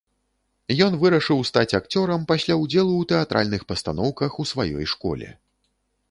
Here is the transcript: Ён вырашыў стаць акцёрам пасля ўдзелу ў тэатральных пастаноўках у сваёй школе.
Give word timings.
Ён 0.85 0.93
вырашыў 1.01 1.41
стаць 1.49 1.75
акцёрам 1.79 2.23
пасля 2.31 2.55
ўдзелу 2.61 2.93
ў 2.97 3.03
тэатральных 3.11 3.61
пастаноўках 3.73 4.31
у 4.45 4.47
сваёй 4.53 4.85
школе. 4.95 5.29